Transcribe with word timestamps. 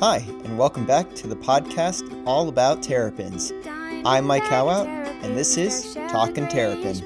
Hi, 0.00 0.24
and 0.44 0.58
welcome 0.58 0.84
back 0.84 1.14
to 1.14 1.28
the 1.28 1.36
podcast 1.36 2.02
all 2.26 2.48
about 2.48 2.82
terrapins. 2.82 3.52
I'm 4.04 4.26
Mike 4.26 4.42
Howout, 4.42 4.86
and 5.22 5.36
this 5.36 5.56
is 5.56 5.94
Talkin' 6.08 6.48
Terrapin. 6.48 7.00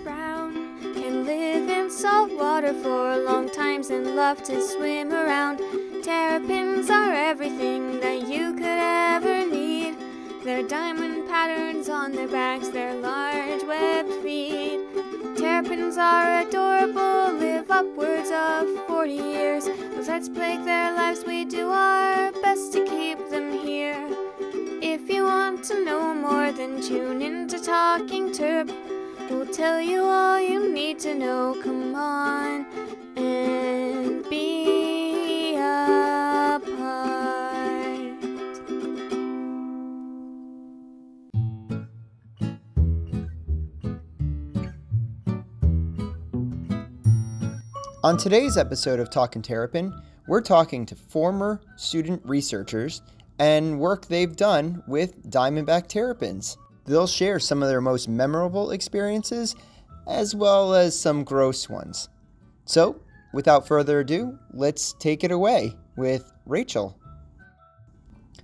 Can 0.95 1.27
live 1.27 1.69
in 1.69 1.90
salt 1.90 2.32
water 2.32 2.72
for 2.72 3.19
long 3.19 3.51
times 3.51 3.90
and 3.90 4.16
love 4.16 4.43
to 4.45 4.62
swim 4.62 5.12
around. 5.12 5.59
Terrapins 6.03 6.88
are 6.88 7.12
everything 7.12 8.01
that 8.01 8.26
you 8.26 8.54
could 8.54 8.64
ever 8.64 9.46
need. 9.46 9.94
Their 10.42 10.62
diamond 10.62 11.28
patterns 11.28 11.90
on 11.90 12.12
their 12.12 12.28
backs, 12.28 12.68
their 12.68 12.94
large 12.94 13.62
webbed 13.64 14.22
feet. 14.22 14.80
Terrapins 15.36 15.98
are 15.98 16.41
adorable, 16.41 17.34
live 17.38 17.70
upwards 17.70 18.30
of 18.32 18.66
40 18.86 19.12
years. 19.12 19.68
Let's 20.09 20.30
break 20.30 20.65
their 20.65 20.95
lives, 20.95 21.23
we 21.27 21.45
do 21.45 21.69
our 21.69 22.33
best 22.41 22.73
to 22.73 22.83
keep 22.87 23.19
them 23.29 23.53
here. 23.53 24.09
If 24.80 25.11
you 25.11 25.25
want 25.25 25.62
to 25.65 25.85
know 25.85 26.15
more, 26.15 26.51
then 26.51 26.80
tune 26.80 27.21
in 27.21 27.47
to 27.49 27.59
Talking 27.62 28.30
Terp. 28.30 28.73
We'll 29.29 29.47
tell 29.47 29.83
you 29.83 30.01
all 30.01 30.41
you 30.41 30.73
need 30.73 30.99
to 31.01 31.15
know. 31.15 31.61
Come 31.63 31.95
on 31.95 32.65
and 33.19 34.27
be 34.30 34.77
On 48.05 48.16
today's 48.16 48.57
episode 48.57 49.01
of 49.01 49.11
Talkin' 49.11 49.43
Terrapin, 49.43 49.93
we're 50.29 50.41
talking 50.41 50.87
to 50.87 50.95
former 50.95 51.61
student 51.75 52.23
researchers 52.24 53.02
and 53.41 53.80
work 53.80 54.07
they've 54.07 54.37
done 54.37 54.84
with 54.87 55.29
diamondback 55.29 55.88
terrapins. 55.88 56.59
They'll 56.87 57.09
share 57.09 57.41
some 57.41 57.60
of 57.60 57.69
their 57.69 57.80
most 57.80 58.09
memorable 58.09 58.71
experiences 58.71 59.57
as 60.07 60.32
well 60.32 60.74
as 60.74 60.96
some 60.96 61.24
gross 61.24 61.69
ones. 61.69 62.09
So, 62.66 63.01
without 63.32 63.66
further 63.66 63.99
ado, 63.99 64.38
let's 64.52 64.92
take 65.00 65.24
it 65.24 65.32
away 65.32 65.74
with 65.96 66.30
Rachel. 66.46 66.96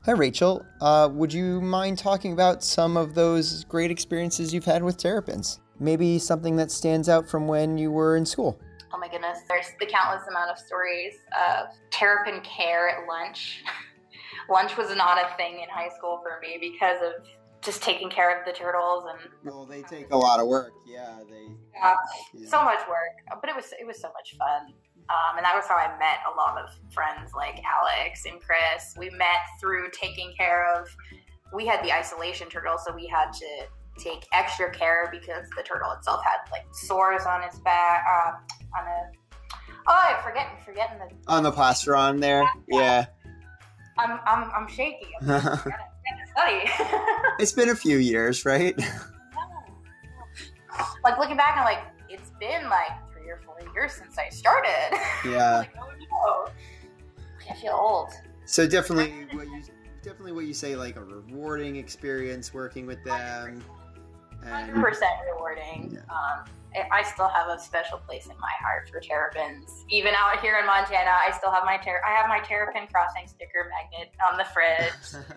Hi, 0.04 0.12
Rachel. 0.12 0.66
Uh, 0.80 1.08
would 1.12 1.32
you 1.32 1.60
mind 1.60 1.98
talking 1.98 2.32
about 2.32 2.64
some 2.64 2.96
of 2.96 3.14
those 3.14 3.62
great 3.66 3.92
experiences 3.92 4.52
you've 4.52 4.64
had 4.64 4.82
with 4.82 4.96
terrapins? 4.96 5.60
Maybe 5.78 6.18
something 6.18 6.56
that 6.56 6.72
stands 6.72 7.08
out 7.08 7.28
from 7.28 7.46
when 7.46 7.78
you 7.78 7.92
were 7.92 8.16
in 8.16 8.26
school. 8.26 8.58
Oh 8.94 8.98
my 8.98 9.08
goodness, 9.08 9.40
there's 9.48 9.66
the 9.80 9.86
countless 9.86 10.28
amount 10.28 10.50
of 10.52 10.58
stories 10.58 11.14
of 11.36 11.66
terrapin 11.90 12.40
care 12.42 12.88
at 12.88 13.08
lunch. 13.08 13.64
lunch 14.48 14.76
was 14.76 14.94
not 14.94 15.18
a 15.18 15.36
thing 15.36 15.54
in 15.54 15.68
high 15.68 15.88
school 15.96 16.20
for 16.22 16.38
me 16.40 16.58
because 16.60 16.98
of 17.02 17.26
just 17.60 17.82
taking 17.82 18.08
care 18.08 18.38
of 18.38 18.46
the 18.46 18.52
turtles 18.52 19.04
and 19.10 19.30
Well, 19.42 19.66
they 19.66 19.82
take 19.82 20.12
a 20.12 20.16
lot 20.16 20.38
of 20.38 20.46
work. 20.46 20.70
Yeah, 20.86 21.18
they. 21.28 21.46
uh, 21.82 21.94
Yeah. 22.34 22.48
so 22.48 22.62
much 22.62 22.86
work. 22.88 23.40
But 23.40 23.50
it 23.50 23.56
was 23.56 23.72
it 23.80 23.86
was 23.86 24.00
so 24.00 24.08
much 24.12 24.36
fun. 24.38 24.74
Um, 25.08 25.36
and 25.38 25.44
that 25.44 25.54
was 25.56 25.64
how 25.66 25.74
I 25.74 25.88
met 25.98 26.18
a 26.32 26.36
lot 26.36 26.56
of 26.62 26.70
friends 26.92 27.32
like 27.34 27.60
Alex 27.64 28.26
and 28.26 28.40
Chris. 28.40 28.94
We 28.96 29.10
met 29.10 29.42
through 29.60 29.90
taking 29.92 30.32
care 30.38 30.72
of. 30.78 30.86
We 31.52 31.66
had 31.66 31.84
the 31.84 31.92
isolation 31.92 32.48
turtle, 32.48 32.78
so 32.78 32.94
we 32.94 33.06
had 33.08 33.32
to 33.32 33.66
take 33.98 34.26
extra 34.32 34.72
care 34.72 35.08
because 35.10 35.46
the 35.56 35.62
turtle 35.62 35.92
itself 35.92 36.20
had 36.24 36.38
like 36.50 36.64
sores 36.72 37.22
on 37.26 37.42
its 37.44 37.58
back, 37.60 38.04
uh, 38.08 38.32
on 38.78 38.86
a. 38.86 39.10
Oh, 39.86 40.00
I'm 40.02 40.22
forgetting, 40.22 40.56
forgetting 40.64 40.98
the. 40.98 41.32
On 41.32 41.42
the 41.42 41.52
plaster 41.52 41.94
on 41.96 42.20
there. 42.20 42.44
Yeah. 42.68 43.06
I'm 43.98 44.18
I'm 44.26 44.50
I'm 44.56 44.68
shaky. 44.68 45.06
I'm 45.20 45.28
study. 46.34 46.64
it's 47.38 47.52
been 47.52 47.68
a 47.70 47.76
few 47.76 47.98
years, 47.98 48.44
right? 48.44 48.76
like 51.04 51.18
looking 51.18 51.36
back, 51.36 51.56
I'm 51.56 51.64
like, 51.64 51.84
it's 52.08 52.30
been 52.40 52.68
like 52.68 52.90
three 53.12 53.30
or 53.30 53.40
four 53.44 53.56
years 53.74 53.92
since 53.92 54.18
I 54.18 54.28
started. 54.28 54.98
Yeah. 55.24 55.58
like, 55.58 55.74
oh 55.80 56.46
no, 56.48 56.52
I 57.50 57.54
feel 57.54 57.72
old. 57.72 58.10
So 58.44 58.66
definitely 58.66 59.26
what 59.32 59.46
you 59.46 59.62
definitely 60.02 60.32
what 60.32 60.44
you 60.44 60.52
say 60.52 60.76
like 60.76 60.96
a 60.96 61.04
rewarding 61.04 61.76
experience 61.76 62.52
working 62.52 62.86
with 62.86 63.02
them. 63.04 63.64
Hundred 64.48 64.82
percent 64.82 65.12
rewarding. 65.32 65.98
Um, 66.08 66.44
I- 66.90 67.02
still 67.04 67.28
have 67.28 67.48
a 67.48 67.58
special 67.60 67.98
place 67.98 68.26
in 68.26 68.36
my 68.40 68.50
heart 68.60 68.88
for 68.90 68.98
terrapins. 69.00 69.84
Even 69.90 70.12
out 70.16 70.40
here 70.40 70.56
in 70.58 70.66
Montana, 70.66 71.10
I 71.24 71.30
still 71.30 71.52
have 71.52 71.64
my 71.64 71.76
ter- 71.76 72.02
I 72.04 72.10
have 72.10 72.28
my 72.28 72.40
terrapin 72.40 72.88
crossing 72.92 73.28
sticker 73.28 73.70
magnet 73.70 74.12
on 74.30 74.36
the 74.38 74.44
fridge. 74.44 75.24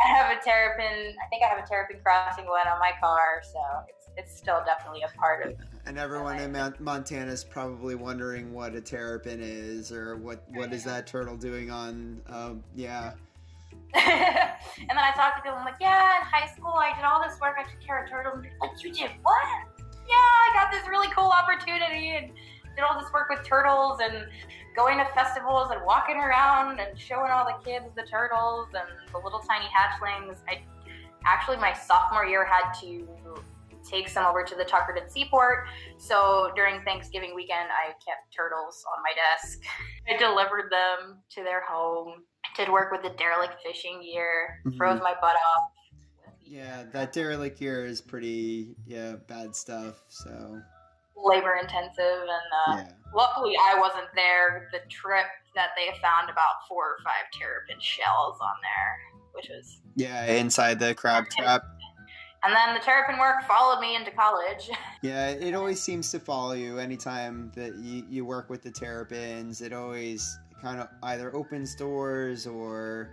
I 0.00 0.06
have 0.06 0.30
a 0.30 0.40
terrapin. 0.44 1.16
I 1.18 1.28
think 1.28 1.42
I 1.42 1.48
have 1.48 1.58
a 1.64 1.66
terrapin 1.66 1.98
crossing 2.04 2.46
one 2.46 2.68
on 2.68 2.78
my 2.78 2.92
car, 3.00 3.42
so 3.42 3.58
it's 3.88 4.06
it's 4.16 4.36
still 4.36 4.62
definitely 4.64 5.02
a 5.02 5.18
part 5.18 5.46
of. 5.46 5.54
and 5.86 5.98
everyone 5.98 6.38
in 6.38 6.52
Mon- 6.52 6.74
Montana 6.78 7.32
is 7.32 7.42
probably 7.42 7.94
wondering 7.96 8.52
what 8.52 8.74
a 8.74 8.80
terrapin 8.80 9.40
is 9.42 9.90
or 9.90 10.16
what 10.16 10.44
what 10.52 10.72
is 10.72 10.84
that 10.84 11.06
turtle 11.06 11.36
doing 11.36 11.70
on 11.70 12.20
um, 12.28 12.62
yeah. 12.76 13.12
and 13.94 14.90
then 14.90 14.98
I 14.98 15.12
talk 15.14 15.36
to 15.36 15.42
people. 15.42 15.58
I'm 15.58 15.64
like, 15.64 15.80
yeah, 15.80 16.20
in 16.20 16.26
high 16.26 16.48
school 16.54 16.74
I 16.74 16.94
did 16.94 17.04
all 17.04 17.22
this 17.22 17.38
work. 17.40 17.56
I 17.58 17.64
took 17.64 17.80
care 17.80 18.04
of 18.04 18.10
turtles. 18.10 18.44
And 18.44 18.46
like, 18.60 18.82
you 18.82 18.92
did 18.92 19.10
what? 19.22 19.46
Yeah, 20.08 20.14
I 20.14 20.50
got 20.54 20.70
this 20.70 20.88
really 20.88 21.08
cool 21.14 21.30
opportunity 21.30 22.16
and 22.16 22.32
did 22.76 22.84
all 22.84 23.00
this 23.00 23.12
work 23.12 23.28
with 23.28 23.44
turtles 23.44 23.98
and 24.02 24.26
going 24.76 24.98
to 24.98 25.04
festivals 25.12 25.70
and 25.72 25.84
walking 25.84 26.16
around 26.16 26.80
and 26.80 26.98
showing 26.98 27.30
all 27.30 27.44
the 27.44 27.58
kids 27.64 27.86
the 27.96 28.04
turtles 28.04 28.68
and 28.74 28.88
the 29.12 29.18
little 29.18 29.40
tiny 29.40 29.66
hatchlings. 29.66 30.38
I 30.48 30.62
actually 31.26 31.56
my 31.56 31.72
sophomore 31.72 32.24
year 32.24 32.46
had 32.46 32.72
to 32.80 33.08
take 33.88 34.08
some 34.08 34.26
over 34.26 34.42
to 34.42 34.54
the 34.54 34.64
Tuckerton 34.64 35.10
Seaport. 35.10 35.66
So 35.96 36.50
during 36.54 36.82
Thanksgiving 36.82 37.34
weekend, 37.34 37.68
I 37.70 37.92
kept 38.04 38.34
turtles 38.34 38.84
on 38.96 39.02
my 39.02 39.12
desk. 39.14 39.60
I 40.08 40.16
delivered 40.16 40.70
them 40.70 41.18
to 41.30 41.42
their 41.42 41.62
home. 41.68 42.22
Did 42.58 42.68
work 42.68 42.90
with 42.90 43.02
the 43.02 43.10
derelict 43.10 43.54
fishing 43.64 44.02
gear. 44.02 44.60
Mhm. 44.66 44.76
Froze 44.76 45.00
my 45.00 45.14
butt 45.20 45.36
off. 45.36 45.70
Yeah, 46.42 46.82
that 46.92 47.12
derelict 47.12 47.60
gear 47.60 47.86
is 47.86 48.00
pretty 48.00 48.74
yeah, 48.84 49.16
bad 49.28 49.54
stuff. 49.54 50.02
So 50.08 50.60
Labor 51.16 51.56
intensive, 51.62 51.98
and 51.98 52.30
uh, 52.66 52.76
yeah. 52.78 52.92
luckily 53.14 53.54
I 53.56 53.78
wasn't 53.78 54.08
there. 54.16 54.68
The 54.72 54.80
trip 54.88 55.26
that 55.54 55.70
they 55.76 55.96
found 56.00 56.30
about 56.30 56.66
four 56.68 56.84
or 56.84 56.96
five 57.04 57.30
terrapin 57.32 57.76
shells 57.80 58.38
on 58.40 58.54
there, 58.62 58.98
which 59.32 59.48
was. 59.50 59.80
Yeah, 59.94 60.26
inside 60.26 60.80
the 60.80 60.94
crab 60.94 61.28
trap. 61.28 61.62
And 62.42 62.54
then 62.54 62.74
the 62.74 62.80
terrapin 62.80 63.18
work 63.18 63.42
followed 63.46 63.80
me 63.80 63.94
into 63.94 64.10
college. 64.10 64.68
Yeah, 65.00 65.28
it 65.28 65.54
always 65.54 65.80
seems 65.80 66.10
to 66.10 66.18
follow 66.18 66.54
you 66.54 66.80
anytime 66.80 67.52
that 67.54 67.76
you, 67.76 68.04
you 68.10 68.24
work 68.24 68.50
with 68.50 68.62
the 68.62 68.70
terrapins. 68.72 69.60
It 69.60 69.72
always 69.72 70.36
kind 70.62 70.80
of 70.80 70.88
either 71.02 71.34
opens 71.34 71.74
doors 71.74 72.46
or 72.46 73.10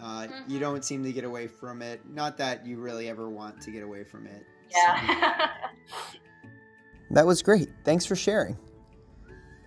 uh, 0.00 0.26
you 0.48 0.56
Mhm. 0.58 0.60
don't 0.60 0.84
seem 0.84 1.04
to 1.04 1.12
get 1.12 1.22
away 1.24 1.46
from 1.46 1.80
it. 1.80 2.00
Not 2.10 2.36
that 2.38 2.66
you 2.66 2.80
really 2.80 3.08
ever 3.08 3.30
want 3.30 3.60
to 3.62 3.70
get 3.70 3.82
away 3.84 4.02
from 4.04 4.26
it. 4.26 4.44
Yeah. 4.70 5.50
That 7.10 7.26
was 7.26 7.42
great. 7.42 7.68
Thanks 7.84 8.04
for 8.06 8.16
sharing. 8.16 8.56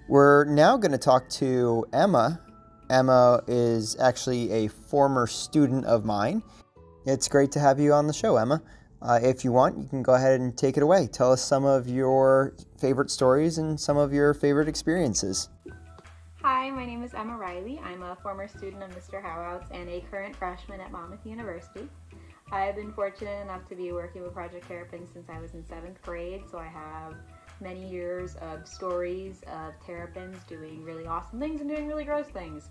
We're 0.08 0.46
now 0.46 0.78
going 0.78 0.92
to 0.92 0.98
talk 0.98 1.30
to 1.30 1.86
Emma. 1.94 2.42
Emma 2.90 3.42
is 3.47 3.96
actually 4.00 4.52
a 4.52 4.68
former 4.68 5.26
student 5.28 5.86
of 5.86 6.06
mine. 6.06 6.44
It's 7.06 7.28
great 7.28 7.52
to 7.53 7.59
have 7.59 7.80
you 7.80 7.94
on 7.94 8.08
the 8.08 8.14
show, 8.14 8.36
Emma. 8.38 8.62
Uh, 9.02 9.20
if 9.22 9.44
you 9.46 9.52
want, 9.52 9.78
you 9.78 9.88
can 9.88 10.02
go 10.03 10.16
ahead 10.16 10.40
and 10.40 10.58
take 10.58 10.76
it 10.78 10.84
away. 10.84 11.08
Tell 11.08 11.32
us 11.32 11.44
some 11.44 11.66
of 11.66 11.88
your 11.88 12.56
favorite 12.80 13.12
stories 13.12 13.58
and 13.59 13.80
some 13.80 13.97
of 13.97 14.12
your 14.12 14.34
favorite 14.34 14.68
experiences. 14.68 15.50
My 16.75 16.86
name 16.86 17.03
is 17.03 17.13
Emma 17.13 17.38
Riley. 17.38 17.80
I'm 17.86 18.03
a 18.03 18.18
former 18.18 18.50
student 18.50 18.84
of 18.84 18.90
Mr. 18.90 19.24
Howouts 19.24 19.72
and 19.72 19.88
a 19.88 20.02
current 20.11 20.35
freshman 20.35 20.82
at 20.82 20.91
Monmouth 20.91 21.26
University. 21.26 21.88
I've 22.52 22.76
been 22.76 22.91
fortunate 22.91 23.41
enough 23.41 23.66
to 23.70 23.76
be 23.76 23.94
working 23.94 24.23
with 24.23 24.34
Project 24.34 24.67
Terrapin 24.67 25.08
since 25.08 25.29
I 25.29 25.40
was 25.40 25.53
in 25.53 25.66
seventh 25.66 26.02
grade, 26.02 26.44
so 26.52 26.58
I 26.58 26.67
have 26.67 27.16
many 27.61 27.90
years 27.90 28.35
of 28.41 28.67
stories 28.67 29.40
of 29.47 29.73
terrapins 29.85 30.38
doing 30.50 30.84
really 30.84 31.08
awesome 31.08 31.40
things 31.40 31.61
and 31.61 31.70
doing 31.70 31.88
really 31.88 32.03
gross 32.03 32.28
things. 32.28 32.67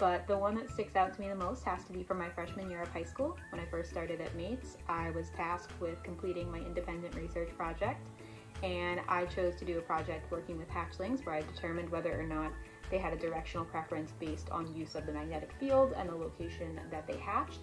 But 0.00 0.26
the 0.26 0.36
one 0.36 0.56
that 0.56 0.68
sticks 0.68 0.96
out 0.96 1.14
to 1.14 1.20
me 1.20 1.28
the 1.28 1.36
most 1.36 1.62
has 1.62 1.84
to 1.84 1.92
be 1.92 2.02
from 2.02 2.18
my 2.18 2.30
freshman 2.30 2.68
year 2.68 2.82
of 2.82 2.88
high 2.88 3.04
school. 3.04 3.38
When 3.52 3.60
I 3.60 3.66
first 3.66 3.88
started 3.88 4.20
at 4.20 4.34
Mates, 4.34 4.78
I 4.88 5.10
was 5.10 5.30
tasked 5.30 5.80
with 5.80 6.02
completing 6.02 6.50
my 6.50 6.58
independent 6.58 7.14
research 7.14 7.50
project, 7.56 8.04
and 8.62 9.00
I 9.08 9.26
chose 9.26 9.54
to 9.56 9.64
do 9.64 9.78
a 9.78 9.82
project 9.82 10.30
working 10.30 10.56
with 10.58 10.68
hatchlings 10.68 11.24
where 11.24 11.34
I 11.34 11.42
determined 11.42 11.90
whether 11.90 12.18
or 12.18 12.24
not 12.24 12.52
they 12.90 12.98
had 12.98 13.12
a 13.12 13.16
directional 13.16 13.64
preference 13.64 14.12
based 14.20 14.50
on 14.50 14.74
use 14.74 14.94
of 14.94 15.06
the 15.06 15.12
magnetic 15.12 15.52
field 15.58 15.94
and 15.96 16.08
the 16.08 16.14
location 16.14 16.80
that 16.90 17.06
they 17.06 17.16
hatched. 17.16 17.60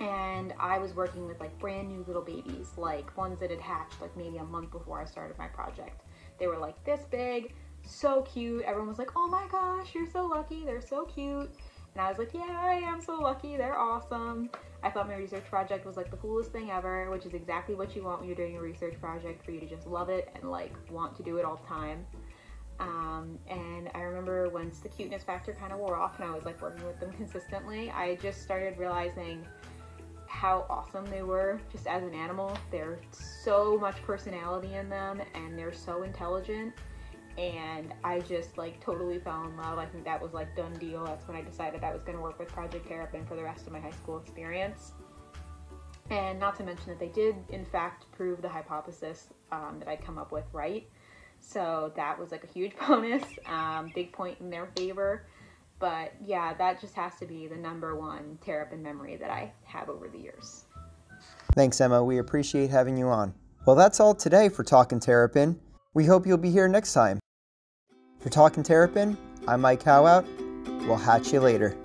And 0.00 0.52
I 0.58 0.78
was 0.78 0.94
working 0.94 1.26
with 1.26 1.38
like 1.38 1.56
brand 1.58 1.88
new 1.88 2.04
little 2.06 2.22
babies, 2.22 2.72
like 2.76 3.16
ones 3.16 3.38
that 3.40 3.50
had 3.50 3.60
hatched 3.60 4.00
like 4.00 4.16
maybe 4.16 4.38
a 4.38 4.44
month 4.44 4.72
before 4.72 5.00
I 5.00 5.04
started 5.04 5.38
my 5.38 5.46
project. 5.46 6.02
They 6.38 6.48
were 6.48 6.58
like 6.58 6.82
this 6.84 7.02
big, 7.10 7.54
so 7.84 8.22
cute. 8.22 8.62
Everyone 8.62 8.88
was 8.88 8.98
like, 8.98 9.12
oh 9.14 9.28
my 9.28 9.46
gosh, 9.50 9.94
you're 9.94 10.10
so 10.10 10.26
lucky, 10.26 10.64
they're 10.64 10.80
so 10.80 11.04
cute. 11.04 11.50
And 11.94 12.02
I 12.02 12.08
was 12.08 12.18
like, 12.18 12.32
yeah, 12.32 12.58
I 12.60 12.74
am 12.74 13.00
so 13.02 13.14
lucky. 13.16 13.56
They're 13.56 13.78
awesome. 13.78 14.50
I 14.82 14.90
thought 14.90 15.08
my 15.08 15.14
research 15.14 15.44
project 15.44 15.86
was 15.86 15.96
like 15.96 16.10
the 16.10 16.16
coolest 16.16 16.50
thing 16.50 16.70
ever, 16.70 17.10
which 17.10 17.26
is 17.26 17.34
exactly 17.34 17.74
what 17.74 17.94
you 17.94 18.02
want 18.02 18.20
when 18.20 18.28
you're 18.28 18.36
doing 18.36 18.56
a 18.56 18.60
research 18.60 18.98
project 19.00 19.44
for 19.44 19.52
you 19.52 19.60
to 19.60 19.66
just 19.66 19.86
love 19.86 20.08
it 20.08 20.28
and 20.34 20.50
like 20.50 20.74
want 20.90 21.16
to 21.16 21.22
do 21.22 21.36
it 21.36 21.44
all 21.44 21.56
the 21.56 21.68
time. 21.68 22.04
Um, 22.80 23.38
and 23.48 23.90
I 23.94 24.00
remember 24.00 24.48
once 24.48 24.80
the 24.80 24.88
cuteness 24.88 25.22
factor 25.22 25.52
kind 25.52 25.72
of 25.72 25.78
wore 25.78 25.96
off 25.96 26.18
and 26.18 26.28
I 26.28 26.34
was 26.34 26.44
like 26.44 26.60
working 26.60 26.84
with 26.84 26.98
them 26.98 27.12
consistently, 27.12 27.90
I 27.90 28.16
just 28.16 28.42
started 28.42 28.76
realizing 28.78 29.46
how 30.26 30.66
awesome 30.70 31.04
they 31.06 31.22
were 31.22 31.60
just 31.70 31.86
as 31.86 32.02
an 32.02 32.14
animal. 32.14 32.56
There's 32.70 32.98
so 33.44 33.78
much 33.78 34.02
personality 34.02 34.74
in 34.74 34.88
them 34.88 35.20
and 35.34 35.56
they're 35.56 35.74
so 35.74 36.02
intelligent 36.02 36.72
and 37.38 37.94
I 38.04 38.20
just 38.20 38.58
like 38.58 38.80
totally 38.80 39.18
fell 39.18 39.44
in 39.44 39.56
love. 39.56 39.78
I 39.78 39.86
think 39.86 40.04
that 40.04 40.20
was 40.20 40.32
like 40.32 40.54
done 40.54 40.72
deal. 40.74 41.04
That's 41.04 41.26
when 41.26 41.36
I 41.36 41.42
decided 41.42 41.82
I 41.82 41.92
was 41.92 42.02
going 42.02 42.16
to 42.16 42.22
work 42.22 42.38
with 42.38 42.48
Project 42.48 42.86
Terrapin 42.86 43.24
for 43.26 43.36
the 43.36 43.42
rest 43.42 43.66
of 43.66 43.72
my 43.72 43.80
high 43.80 43.90
school 43.90 44.18
experience. 44.18 44.92
And 46.10 46.38
not 46.38 46.56
to 46.56 46.64
mention 46.64 46.88
that 46.88 46.98
they 46.98 47.08
did, 47.08 47.36
in 47.48 47.64
fact, 47.64 48.04
prove 48.12 48.42
the 48.42 48.48
hypothesis 48.48 49.28
um, 49.50 49.76
that 49.78 49.88
I'd 49.88 50.04
come 50.04 50.18
up 50.18 50.30
with 50.30 50.44
right. 50.52 50.86
So 51.40 51.92
that 51.96 52.18
was 52.18 52.30
like 52.30 52.44
a 52.44 52.46
huge 52.46 52.72
bonus, 52.86 53.24
um, 53.46 53.90
big 53.94 54.12
point 54.12 54.38
in 54.40 54.50
their 54.50 54.66
favor. 54.76 55.26
But 55.78 56.12
yeah, 56.24 56.54
that 56.54 56.80
just 56.80 56.94
has 56.94 57.16
to 57.16 57.26
be 57.26 57.48
the 57.48 57.56
number 57.56 57.96
one 57.96 58.38
Terrapin 58.44 58.82
memory 58.82 59.16
that 59.16 59.30
I 59.30 59.52
have 59.64 59.88
over 59.88 60.08
the 60.08 60.18
years. 60.18 60.66
Thanks, 61.54 61.80
Emma. 61.80 62.04
We 62.04 62.18
appreciate 62.18 62.70
having 62.70 62.96
you 62.96 63.08
on. 63.08 63.34
Well, 63.66 63.76
that's 63.76 64.00
all 64.00 64.14
today 64.14 64.48
for 64.48 64.64
Talking 64.64 65.00
Terrapin. 65.00 65.58
We 65.94 66.06
hope 66.06 66.26
you'll 66.26 66.38
be 66.38 66.50
here 66.50 66.68
next 66.68 66.94
time. 66.94 67.20
For 68.18 68.30
Talking 68.30 68.62
Terrapin, 68.62 69.18
I'm 69.46 69.60
Mike 69.60 69.82
Howout. 69.82 70.24
We'll 70.86 70.96
hatch 70.96 71.34
you 71.34 71.40
later. 71.40 71.76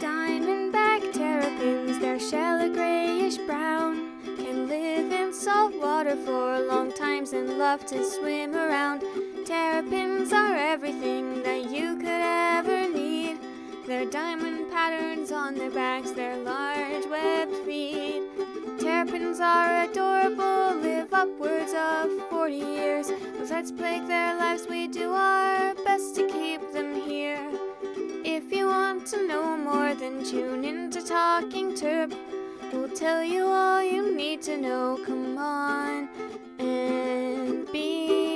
Diamondback 0.00 1.12
terrapins, 1.12 2.00
their 2.00 2.18
shell 2.18 2.60
a 2.60 2.68
grayish 2.68 3.36
brown, 3.38 4.20
can 4.36 4.66
live 4.66 5.12
in 5.12 5.32
salt 5.32 5.74
water 5.80 6.16
for 6.16 6.58
long 6.58 6.92
times 6.92 7.32
and 7.34 7.56
love 7.56 7.86
to 7.86 8.04
swim 8.04 8.56
around. 8.56 9.04
Terrapins 9.46 10.32
are 10.32 10.56
everything 10.56 11.40
that 11.44 11.70
you 11.70 11.94
could 11.96 12.08
ever 12.08 12.88
need. 12.92 13.38
Their 13.86 14.06
diamond 14.06 14.72
patterns 14.72 15.30
on 15.30 15.54
their 15.54 15.70
backs, 15.70 16.10
their 16.10 16.36
large 16.38 17.06
webbed 17.06 17.54
feet. 17.64 18.24
Terrapins 18.80 19.38
are 19.38 19.84
adorable, 19.84 20.74
live 20.80 21.12
upwards 21.12 21.53
of 21.53 21.53
40 22.44 22.56
years. 22.56 23.10
Let's 23.50 23.72
plague 23.72 24.06
their 24.06 24.36
lives, 24.36 24.66
we 24.68 24.86
do 24.86 25.12
our 25.12 25.74
best 25.86 26.14
to 26.16 26.28
keep 26.28 26.60
them 26.74 26.94
here. 26.94 27.40
If 28.22 28.52
you 28.52 28.66
want 28.66 29.06
to 29.06 29.26
know 29.26 29.56
more, 29.56 29.94
then 29.94 30.22
tune 30.22 30.62
into 30.62 31.00
Talking 31.00 31.72
Terp. 31.72 32.14
We'll 32.70 32.90
tell 32.90 33.24
you 33.24 33.46
all 33.46 33.82
you 33.82 34.14
need 34.14 34.42
to 34.42 34.58
know. 34.58 35.00
Come 35.06 35.38
on 35.38 36.10
and 36.58 37.66
be 37.72 38.33